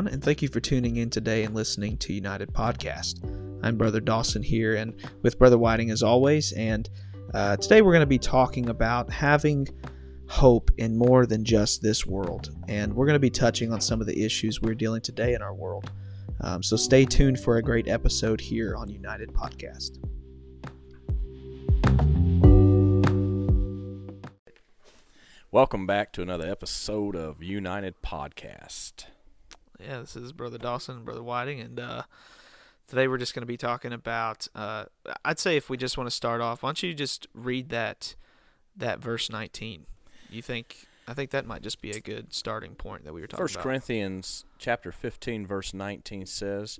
[0.00, 3.20] everyone, and thank you for tuning in today and listening to United Podcast.
[3.62, 6.52] I'm Brother Dawson here, and with Brother Whiting as always.
[6.52, 6.88] And
[7.34, 9.68] uh, today we're going to be talking about having
[10.26, 12.48] hope in more than just this world.
[12.66, 15.42] And we're going to be touching on some of the issues we're dealing today in
[15.42, 15.90] our world.
[16.40, 19.98] Um, so stay tuned for a great episode here on United Podcast.
[25.50, 29.04] Welcome back to another episode of United Podcast.
[29.82, 32.02] Yeah, this is Brother Dawson and Brother Whiting, and uh,
[32.86, 34.48] today we're just going to be talking about.
[34.54, 34.84] Uh,
[35.24, 38.14] I'd say if we just want to start off, why don't you just read that
[38.76, 39.86] that verse nineteen?
[40.28, 40.86] You think?
[41.08, 43.56] I think that might just be a good starting point that we were talking First
[43.56, 43.64] about.
[43.64, 46.78] 1 Corinthians chapter 15 verse 19 says,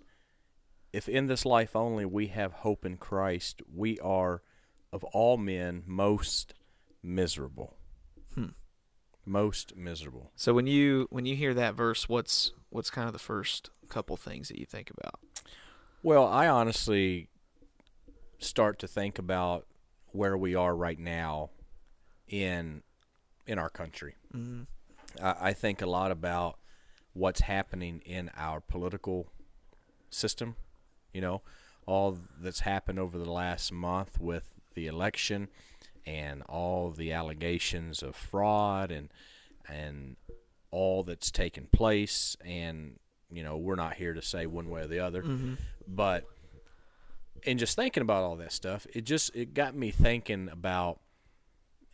[0.92, 4.42] "If in this life only we have hope in Christ, we are
[4.92, 6.54] of all men most
[7.02, 7.76] miserable."
[8.34, 8.50] Hmm.
[9.24, 10.32] Most miserable.
[10.36, 14.16] So when you when you hear that verse, what's what's kind of the first couple
[14.16, 15.20] things that you think about?
[16.02, 17.28] Well, I honestly
[18.38, 19.66] start to think about
[20.12, 21.50] where we are right now
[22.26, 22.82] in
[23.46, 24.14] in our country.
[24.34, 24.62] Mm-hmm.
[25.24, 26.58] I, I think a lot about
[27.12, 29.28] what's happening in our political
[30.08, 30.56] system.
[31.12, 31.42] You know,
[31.86, 35.48] all that's happened over the last month with the election
[36.06, 39.12] and all the allegations of fraud and
[39.68, 40.16] and
[40.70, 42.98] all that's taken place and
[43.30, 45.54] you know we're not here to say one way or the other Mm-hmm.
[45.88, 46.24] but
[47.42, 51.00] in just thinking about all that stuff it just it got me thinking about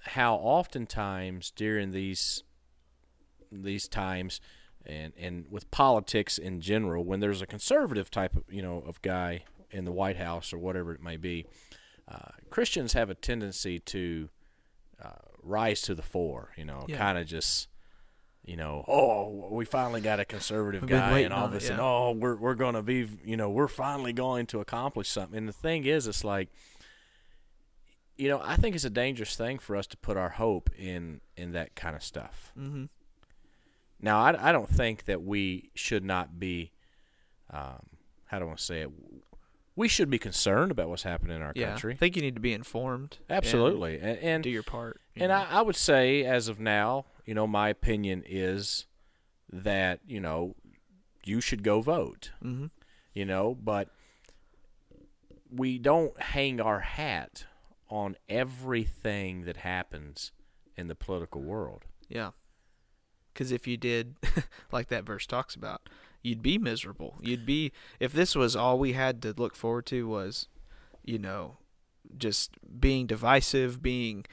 [0.00, 2.42] how oftentimes during these
[3.50, 4.40] these times
[4.84, 9.00] and and with politics in general when there's a conservative type of you know of
[9.02, 11.44] guy in the White House or whatever it may be
[12.08, 14.28] uh, Christians have a tendency to
[15.02, 15.10] uh,
[15.42, 16.98] rise to the fore you know Yeah.
[16.98, 17.68] kind of just
[18.46, 21.62] you know oh we finally got a conservative guy and all on of a it,
[21.62, 21.84] sudden yeah.
[21.84, 25.48] oh we're we're going to be you know we're finally going to accomplish something and
[25.48, 26.48] the thing is it's like
[28.16, 31.20] you know I think it's a dangerous thing for us to put our hope in
[31.36, 32.84] in that kind of stuff Mm-hmm.
[34.00, 36.72] now, I, I don't think that we should not be,
[37.50, 37.80] um,
[38.26, 38.90] how do I want to say it?
[39.74, 41.96] We should be concerned about what's happening in our Yeah, I country.
[41.96, 43.18] think you need to be informed.
[43.28, 43.96] Absolutely.
[44.00, 45.00] And, and, do your part.
[45.14, 45.32] you and?
[45.32, 48.86] I, I would say, as of now, you know, my opinion is
[49.52, 50.54] that, you know,
[51.24, 52.70] you should go vote, Mhm.
[53.12, 53.90] you know, but
[55.50, 57.46] we don't hang our hat
[57.88, 60.32] on everything that happens
[60.76, 61.84] in the political world.
[62.08, 62.32] Yeah.
[63.32, 64.16] Because if you did,
[64.72, 65.88] like that verse talks about,
[66.22, 67.16] you'd be miserable.
[67.20, 70.48] You'd be, if this was all we had to look forward to was,
[71.04, 71.58] you know,
[72.16, 74.24] just being divisive, being,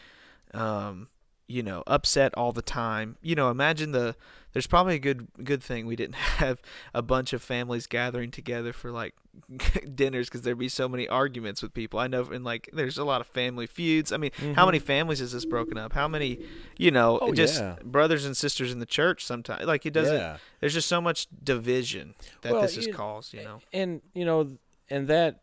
[0.53, 1.09] um,
[1.48, 3.18] you know, upset all the time.
[3.22, 4.16] You know, imagine the,
[4.54, 6.62] there's probably a good, good thing we didn't have
[6.94, 9.14] a bunch of families gathering together for like
[9.96, 12.00] dinners because there'd be so many arguments with people.
[12.00, 14.12] I know, and like, there's a lot of family feuds.
[14.12, 15.94] I mean, how many families is this broken up?
[15.94, 16.40] How many,
[16.78, 17.26] you know, Mm-hmm.
[17.30, 17.76] Oh, just yeah.
[17.84, 20.38] brothers and sisters in the church sometimes like it doesn't Yeah.
[20.59, 24.58] there's just so much division that Well, this has caused you know and you know
[24.90, 25.42] and that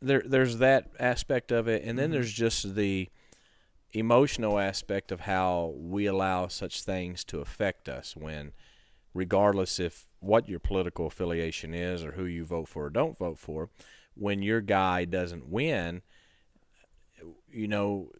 [0.00, 2.12] there there's that aspect of it and then Mhm.
[2.14, 3.08] there's just the
[3.94, 8.52] emotional aspect of how we allow such things to affect us when
[9.14, 13.38] regardless if what your political affiliation is or who you vote for or don't vote
[13.38, 13.70] for
[14.14, 16.02] when your guy doesn't win
[17.50, 18.10] you know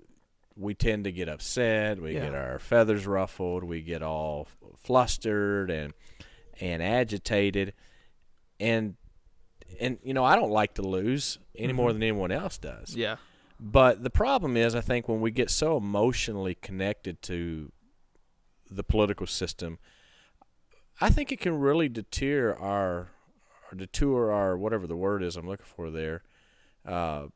[0.57, 2.27] we tend to get upset we Yeah.
[2.27, 4.47] get our feathers ruffled we get all
[4.77, 5.93] flustered and
[6.61, 7.73] and agitated
[8.61, 8.95] and
[9.81, 11.95] and you know I don't like to lose any more mm-hmm.
[11.95, 12.95] than anyone else does.
[12.95, 13.17] yeah
[13.61, 17.73] But the problem is I think when we get so emotionally connected to
[18.71, 19.79] the political system,
[21.01, 23.11] I think it can really deter our
[23.71, 26.23] or detour our whatever the word is I'm looking for there,
[26.85, 27.27] uh,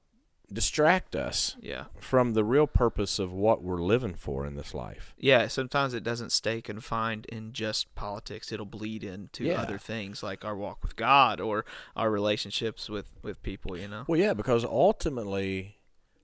[0.51, 5.12] distract us yeah from the real purpose of what we're living for in this life.
[5.19, 9.61] yeah sometimes it doesn't stay confined in just politics it'll bleed into Yeah.
[9.61, 14.05] other things like our walk with god or our relationships with with people you know
[14.09, 15.76] Well, yeah, because ultimately,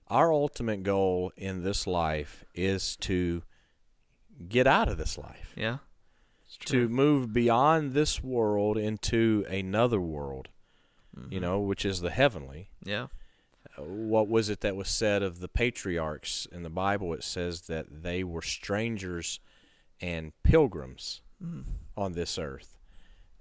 [0.07, 3.43] our ultimate goal in this life is to
[4.47, 5.77] get out of this life, yeah
[6.65, 10.47] to move beyond this world into another world,
[11.29, 11.41] you Mhm.
[11.41, 12.69] know, which is the heavenly.
[12.83, 13.07] yeah
[13.77, 17.13] What was it that was said of the patriarchs in the Bible?
[17.13, 19.39] It says that they were strangers
[19.99, 21.65] and pilgrims Mhm.
[21.97, 22.77] on this earth.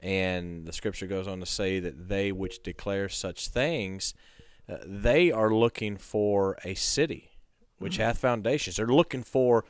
[0.00, 4.12] And the scripture goes on to say that they which declare such things,
[4.68, 7.30] uh, they are looking for a city
[7.78, 8.76] which hath foundations.
[8.76, 9.64] They're looking for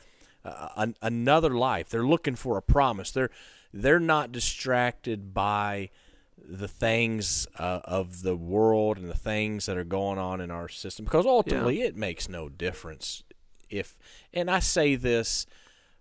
[0.45, 1.89] uh, an, another life.
[1.89, 3.11] They're looking for a promise.
[3.11, 3.31] They're
[3.73, 5.89] they're not distracted by
[6.37, 10.69] the things uh, of the world and the things that are going on in our
[10.69, 13.23] system because ultimately it makes no difference
[13.69, 13.97] if
[14.33, 15.45] and I say this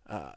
[0.08, 0.32] uh,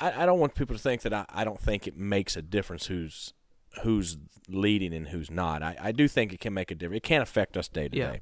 [0.00, 2.42] I, I don't want people to think that I, I don't think it makes a
[2.42, 3.34] difference who's
[3.82, 5.62] who's leading and who's not.
[5.62, 6.98] I, I do think it can make a difference.
[6.98, 8.20] It can affect us day to day.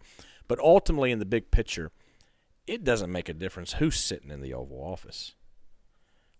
[0.48, 1.92] But ultimately in the big picture,
[2.66, 5.34] it doesn't make a difference who's sitting in the Oval Office.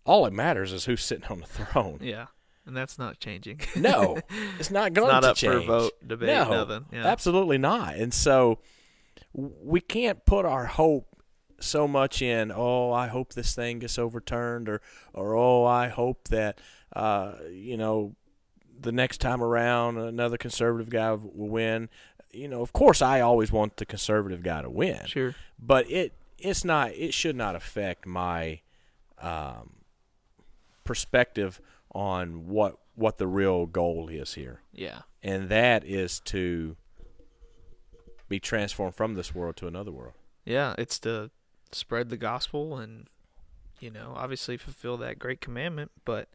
[0.05, 1.99] All it matters is who's sitting on the throne.
[2.03, 2.27] Yeah,
[2.67, 3.61] and that's not changing.
[3.77, 4.19] No,
[4.59, 5.67] it's not going not to up for change.
[5.67, 6.87] vote, debate, no, nothing.
[6.93, 7.06] Yeah.
[7.06, 7.95] absolutely not.
[7.97, 8.59] And so
[9.33, 11.06] we can't put our hope
[11.61, 14.81] so much in, oh, I hope this thing gets overturned, or,
[15.13, 16.61] or oh, I hope that,
[16.95, 18.17] uh, you know,
[18.81, 21.88] the next time around another conservative guy will win.
[22.32, 25.35] You know, of course, I always want the conservative guy to win Sure.
[25.59, 28.61] but it it's not it should not affect my
[29.21, 29.73] um,
[30.85, 31.61] perspective
[31.94, 35.00] on what what the real goal is here Yeah.
[35.23, 36.77] and that is to
[38.29, 41.31] be transformed from this world to another world Yeah, it's to
[41.73, 43.09] spread the gospel and
[43.81, 46.29] you know, obviously fulfill that great commandment, but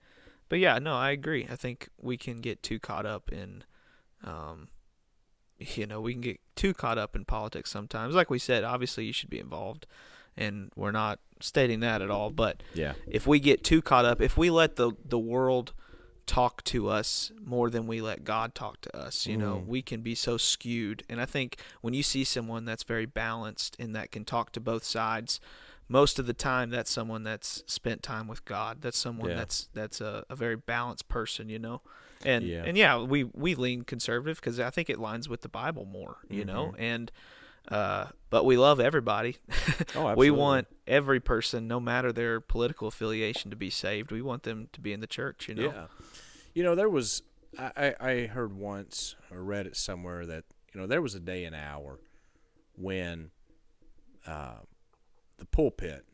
[0.50, 1.48] but yeah, no, I agree.
[1.50, 3.64] I think we can get too caught up in
[4.24, 4.70] um
[5.58, 8.14] you know, we can get too caught up in politics sometimes.
[8.14, 9.88] Like we said, obviously you should be involved
[10.36, 14.22] and we're not stating that at all, but yeah if we get too caught up,
[14.22, 15.74] if we let the the world
[16.26, 19.68] talk to us more than we let God talk to us, you know, Mm.
[19.68, 21.04] we can be so skewed.
[21.08, 24.60] And I think when you see someone that's very balanced and that can talk to
[24.60, 25.40] both sides,
[25.88, 28.82] most of the time that's someone that's spent time with God.
[28.82, 29.36] That's someone Yeah.
[29.38, 31.82] that's that's a, a very balanced person, you know.
[32.24, 32.64] And Yeah.
[32.66, 36.18] and yeah, we we lean conservative because I think it lines with the Bible more,
[36.30, 36.68] you know.
[36.68, 36.82] Mm-hmm.
[36.82, 37.12] And
[37.68, 39.38] uh, but we love everybody.
[39.96, 44.12] oh we want every person, no matter their political affiliation, to be saved.
[44.12, 45.48] We want them to be in the church.
[45.48, 45.64] You know.
[45.64, 45.86] Yeah.
[46.54, 47.22] You know, there was
[47.58, 51.20] I, I I heard once or read it somewhere that you know there was a
[51.20, 52.00] day and hour
[52.78, 53.32] when
[54.28, 54.60] uh,
[55.38, 56.06] the pulpit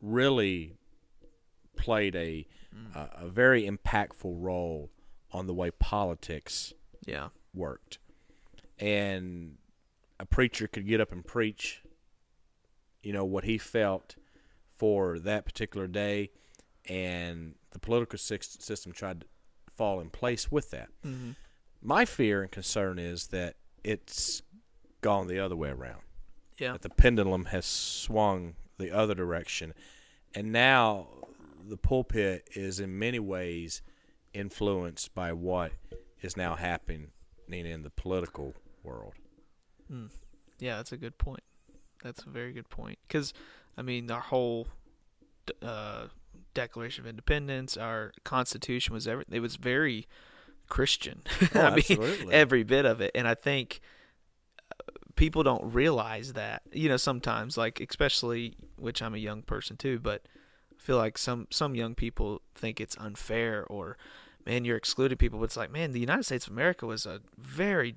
[0.00, 0.76] really
[1.76, 2.46] played a
[2.94, 4.90] a, a very impactful role
[5.32, 6.72] on the way politics
[7.06, 7.28] Yeah.
[7.54, 7.98] worked,
[8.78, 9.56] and
[10.20, 11.82] a preacher could get up and preach,
[13.02, 14.16] you know, what he felt
[14.76, 16.30] for that particular day,
[16.88, 19.26] and the political system tried to
[19.74, 20.88] fall in place with that.
[21.04, 21.32] Mm-hmm.
[21.82, 24.42] My fear and concern is that it's
[25.00, 26.02] gone the other way around.
[26.58, 26.72] Yeah.
[26.72, 29.74] That the pendulum has swung the other direction,
[30.34, 31.08] and now
[31.68, 33.82] the pulpit is in many ways
[34.32, 35.72] influenced by what
[36.20, 37.10] is now happening
[37.48, 39.14] in the political world.
[39.90, 40.10] Mm.
[40.58, 41.42] Yeah, that's a good point.
[42.02, 42.98] That's a very good point.
[43.06, 43.32] Because,
[43.76, 44.68] I mean, our whole
[45.62, 46.06] uh,
[46.54, 50.06] Declaration of Independence, our Constitution was every, it was very
[50.68, 51.22] Christian.
[51.54, 52.34] Oh, I mean, absolutely.
[52.34, 53.12] every bit of it.
[53.14, 53.80] And I think
[55.18, 56.62] people don't realize that.
[56.72, 60.22] You know, sometimes, like especially, which I'm a young person too, but
[60.78, 63.96] I feel like some some young people think it's unfair or.
[64.46, 65.38] Man, you're excluding people.
[65.40, 67.96] But it's like, man, the United States of America was a very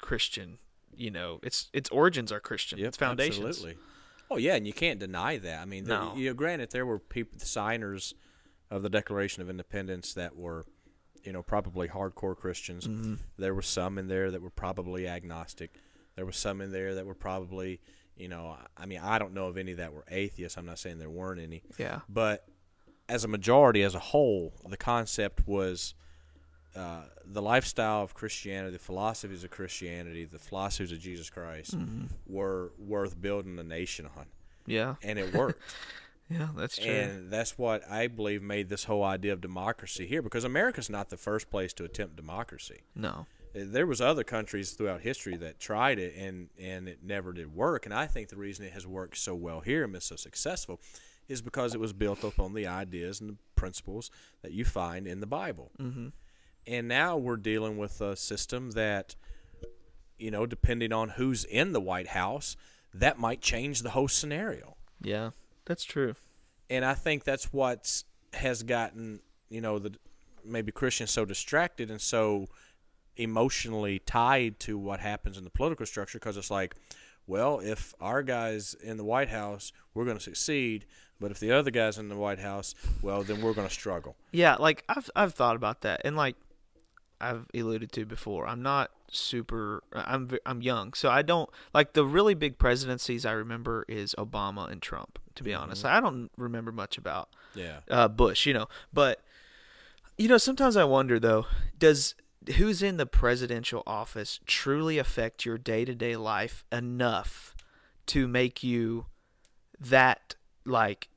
[0.00, 0.58] Christian
[0.96, 2.78] you know its its origins are Christian.
[2.78, 3.46] Yep, its foundations.
[3.46, 3.80] Absolutely.
[4.30, 5.60] Oh yeah, and you can't deny that.
[5.60, 6.14] I mean, No.
[6.16, 8.14] you know, granted, there were people, the signers
[8.70, 10.64] of the Declaration of Independence that were,
[11.22, 12.86] you know, probably hardcore Christians.
[12.86, 13.14] Mm-hmm.
[13.36, 15.74] There were some in there that were probably agnostic.
[16.16, 17.80] There was some in there that were probably,
[18.16, 20.56] you know, I mean, I don't know of any that were atheists.
[20.58, 22.00] I'm not saying there weren't any, Yeah.
[22.08, 22.46] but
[23.08, 25.94] as a majority, as a whole, the concept was
[26.76, 32.06] uh, the lifestyle of Christianity, the philosophies of Christianity, the philosophies of Jesus Christ Mm-hmm.
[32.26, 34.26] were worth building a nation on,
[34.66, 34.94] Yeah.
[35.02, 35.60] and it worked.
[36.30, 36.48] Yeah.
[36.56, 36.90] That's true.
[36.90, 41.10] and that's what I believe made this whole idea of democracy here, because America's not
[41.10, 42.80] the first place to attempt democracy.
[42.94, 43.26] no.
[43.54, 47.86] There was other countries throughout history that tried it, and and it never did work.
[47.86, 50.80] And I think the reason it has worked so well here and been so successful
[51.28, 54.10] is because it was built upon the ideas and the principles
[54.42, 55.70] that you find in the Bible.
[55.78, 56.08] Mm-hmm.
[56.66, 59.14] And now we're dealing with a system that,
[60.18, 62.56] you know, depending on who's in the White House,
[62.92, 64.76] that might change the whole scenario.
[65.00, 65.30] Yeah.
[65.64, 66.14] That's true.
[66.68, 68.02] And I think that's what
[68.34, 69.94] has gotten, you know, the
[70.44, 72.48] maybe Christians so distracted and so
[73.16, 76.74] emotionally tied to what happens in the political structure because it's like,
[77.26, 80.84] well, if our guys in the White House, we're going to succeed,
[81.20, 84.16] but if the other guys in the White House, well, then we're going to struggle.
[84.32, 84.56] Yeah.
[84.56, 86.36] Like I've I've thought about that, and like
[87.20, 88.46] I've alluded to before.
[88.46, 89.82] I'm not super.
[89.94, 93.24] I'm I'm young, so I don't like the really big presidencies.
[93.24, 95.18] I remember is Obama and Trump.
[95.36, 97.78] To be honest, I don't remember much about Yeah.
[97.90, 98.44] uh, Bush.
[98.46, 99.20] You know, but
[100.18, 101.46] you know, sometimes I wonder though,
[101.78, 102.14] does
[102.56, 107.54] who's in the presidential office truly affect your day to day life enough
[108.06, 109.06] to make you
[109.80, 110.34] that
[110.64, 111.08] like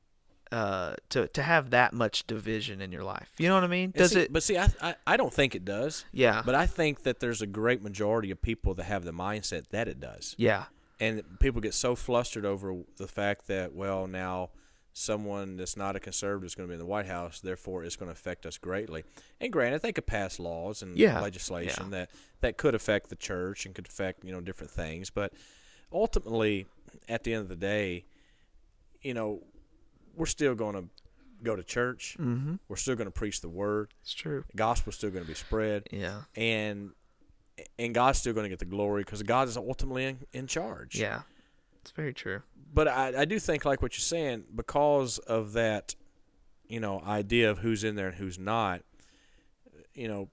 [0.50, 3.30] uh to to have that much division in your life?
[3.38, 3.92] You know what I mean?
[3.96, 4.32] Does see- it?
[4.32, 6.04] But see, I, I I don't think it does.
[6.12, 6.42] Yeah.
[6.44, 9.88] But I think that there's a great majority of people that have the mindset that
[9.88, 10.34] it does.
[10.38, 10.64] yeah.
[11.00, 14.50] and people get so flustered over the fact that well now
[14.98, 17.96] someone that's not a conservative is going to be in the White House, therefore it's
[17.96, 19.04] going to affect us greatly.
[19.40, 21.98] And granted, they could pass laws and Yeah, legislation yeah.
[21.98, 25.32] that that could affect the church and could affect you know different things, but
[25.92, 26.66] ultimately,
[27.08, 28.04] at the end of the day,
[29.02, 29.42] you know,
[30.16, 30.84] we're still going to
[31.42, 32.16] go to church.
[32.18, 32.56] Mm-hmm.
[32.68, 33.94] We're still going to preach the word.
[34.02, 34.44] It's true.
[34.50, 36.22] The gospel's still going to be spread Yeah.
[36.36, 36.90] and
[37.78, 40.94] and God's still going to get the glory because God is ultimately in, in charge.
[40.96, 41.22] Yeah.
[41.80, 42.42] It's very true.
[42.72, 45.94] But I, I do think, like what you're saying, because of that,
[46.68, 48.82] you know, idea of who's in there and who's not,
[49.94, 50.28] you know,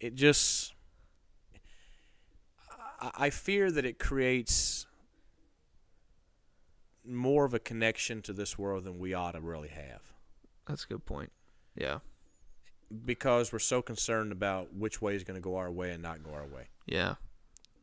[0.00, 0.74] it just,
[3.00, 4.86] I, I fear that it creates
[7.06, 10.02] more of a connection to this world than we ought to really have
[10.66, 11.32] That's a good point.
[11.74, 12.00] Yeah.
[13.06, 16.22] because we're so concerned about which way is going to go our way and not
[16.22, 16.68] go our way.
[16.86, 17.14] Yeah.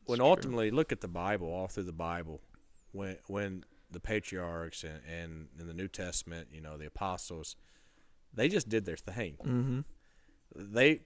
[0.04, 0.26] when It's true.
[0.26, 2.40] ultimately look at the Bible, all through the Bible,
[2.96, 7.56] when when the patriarchs and, and in the New Testament, you know, the apostles,
[8.34, 9.36] they just did their thing.
[9.44, 9.80] Mm-hmm.
[10.56, 11.00] They,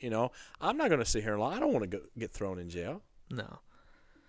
[0.00, 1.56] you know, I'm not going to sit here and lie.
[1.56, 3.02] I don't want to get thrown in jail.
[3.30, 3.58] No.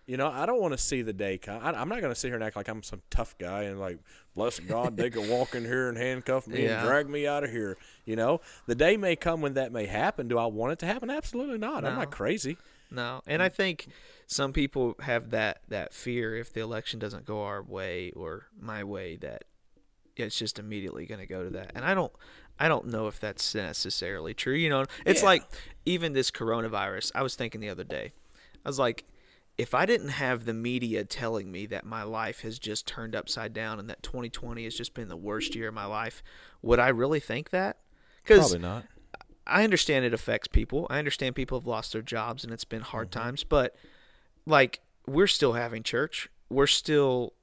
[0.06, 1.62] You know, I don't want to see the day come.
[1.62, 3.78] I, I'm not going to sit here and act like I'm some tough guy and
[3.80, 4.00] like,
[4.36, 6.80] bless God, they could walk in here and handcuff me Yeah.
[6.80, 7.78] and drag me out of here.
[8.06, 10.28] You know, the day may come when that may happen.
[10.30, 11.10] Do I want it to happen?
[11.10, 11.84] Absolutely not.
[11.84, 12.58] I'm not crazy.
[12.92, 13.22] No.
[13.28, 13.54] And I mm.
[13.54, 13.88] think
[14.28, 18.84] some people have that that fear if the election doesn't go our way or my
[18.84, 19.46] way that
[20.16, 21.72] it's just immediately going to go to that.
[21.76, 22.12] And I don't
[22.60, 24.56] I don't know if that's necessarily true.
[24.56, 25.28] You know, it's Yeah.
[25.28, 25.44] like
[25.86, 27.12] even this coronavirus.
[27.14, 28.14] I was thinking the other day.
[28.66, 29.06] I was like
[29.58, 33.54] if I didn't have the media telling me that my life has just turned upside
[33.54, 36.22] down and that 2020 has just been the worst year of my life,
[36.62, 37.78] would I really think that?
[38.24, 38.86] Cuz Probably not.
[39.48, 40.86] I understand it affects people.
[40.90, 43.20] I understand people have lost their jobs and it's been hard Mm-hmm.
[43.20, 43.76] times, but
[44.46, 46.30] like we're still having church.
[46.50, 47.34] We're still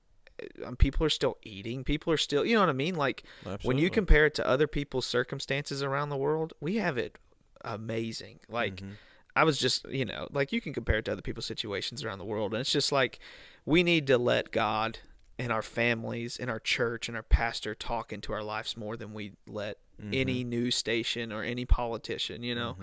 [0.64, 1.84] um, people are still eating.
[1.84, 2.96] People are still, you know what I mean?
[2.96, 3.22] Like
[3.62, 7.18] when you compare it to other people's circumstances around the world, we have it
[7.64, 8.40] amazing.
[8.48, 8.90] Like Mm-hmm.
[9.36, 12.18] I was just, you know, like you can compare it to other people's situations around
[12.20, 13.18] the world and it's just like
[13.66, 14.98] we need to let God
[15.38, 19.12] and our families and our church and our pastor talk into our lives more than
[19.12, 19.78] we let
[20.12, 20.48] any Mm-hmm.
[20.50, 22.76] news station or any politician, you know.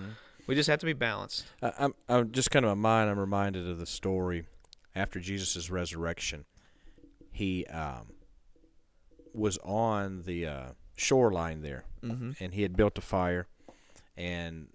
[0.46, 1.44] We just have to be balanced.
[1.62, 3.10] I, I'm, I'm just kind of in my mind.
[3.10, 4.46] I'm reminded of the story
[4.94, 6.44] after Jesus' resurrection.
[7.30, 8.12] He um,
[9.32, 10.66] was on the uh,
[10.96, 12.32] shoreline there, Mm-hmm.
[12.40, 13.46] and he had built a fire,
[14.16, 14.66] and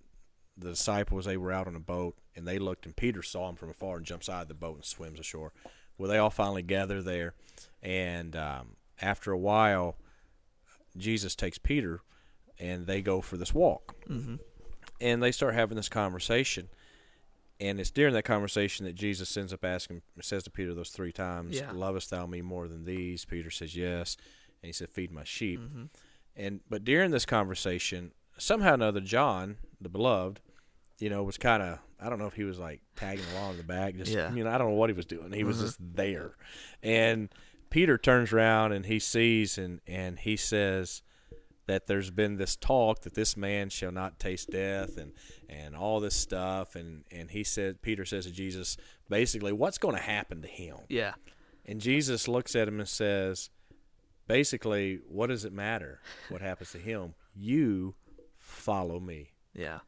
[0.57, 3.55] the disciples they were out on a boat, and they looked, and Peter saw him
[3.55, 5.51] from afar and jumps out of the boat and swims ashore.
[5.97, 7.33] Well, they all finally gather there,
[7.81, 9.95] and um, after a while,
[10.95, 12.01] Jesus takes Peter,
[12.59, 14.35] and they go for this walk Mm-hmm.
[15.01, 16.69] and they start having this conversation.
[17.59, 21.11] And it's during that conversation that Jesus ends up asking, says to Peter those three
[21.11, 21.71] times, Yeah.
[21.71, 24.15] "Lovest thou me more than these?" Peter says, "Yes,"
[24.61, 25.85] and he said, "Feed my sheep." Mm-hmm.
[26.35, 30.39] And but during this conversation, somehow or another, John, the beloved,
[30.99, 33.57] you know, was kind of I don't know if he was like tagging along in
[33.57, 34.31] the back, just Yeah.
[34.33, 35.31] you know, I don't know what he was doing.
[35.31, 35.61] He was Mhm.
[35.61, 36.35] just there,
[36.83, 37.29] and
[37.69, 41.01] Peter turns around and he sees and and he says
[41.65, 45.11] that there's been this talk that this man shall not taste death and
[45.49, 48.77] and all this stuff and and he said Peter says to Jesus
[49.09, 51.15] basically what's going to happen to him Yeah.
[51.65, 53.49] and Jesus looks at him and says
[54.27, 55.99] basically what does it matter
[56.29, 57.95] what happens to him you
[58.37, 59.79] follow me Yeah.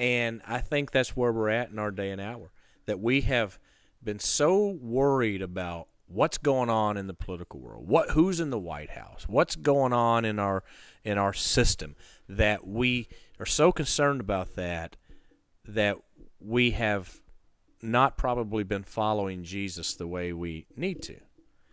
[0.00, 2.50] And I think that's where we're at in our day and hour.
[2.86, 3.58] That we have
[4.02, 8.58] been so worried about what's going on in the political world, what who's in the
[8.58, 10.64] White House, what's going on in our
[11.04, 11.94] in our system,
[12.28, 14.96] that we are so concerned about that
[15.66, 15.98] that
[16.40, 17.20] we have
[17.82, 21.16] not probably been following Jesus the way we need to.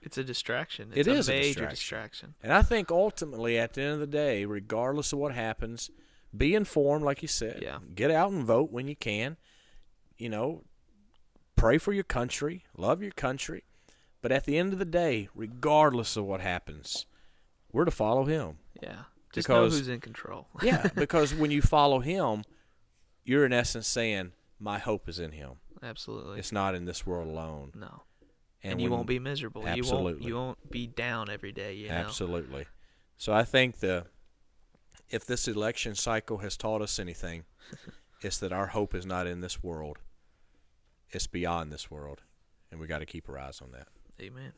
[0.01, 0.91] It's a distraction.
[0.93, 1.69] It It's a is a major distraction.
[1.69, 2.35] distraction.
[2.43, 5.89] And I think ultimately, at the end of the day, regardless of what happens,
[6.35, 7.59] be informed, like you said.
[7.61, 7.79] Yeah.
[7.95, 9.37] Get out and vote when you can.
[10.17, 10.63] You know,
[11.55, 13.63] pray for your country, love your country.
[14.21, 17.05] But at the end of the day, regardless of what happens,
[17.71, 18.57] we're to follow Him.
[18.81, 19.03] Yeah.
[19.33, 20.47] Just Because- know who's in control.
[20.63, 22.43] Yeah, because when you follow Him,
[23.23, 25.57] you're in essence saying my hope is in Him.
[25.83, 26.39] Absolutely.
[26.39, 27.71] It's not in this world alone.
[27.75, 28.03] no.
[28.63, 29.61] And, you when- won't be miserable.
[29.61, 30.27] You won't Absolutely.
[30.27, 31.93] you won't be down every day, you know.
[31.93, 32.65] Absolutely.
[33.15, 34.07] So I think the
[35.09, 37.45] if this election cycle has taught us anything,
[38.21, 39.99] it's that our hope is not in this world.
[41.09, 42.21] It's beyond this world,
[42.71, 43.87] and we got to keep our eyes on that.
[44.21, 44.53] Amen.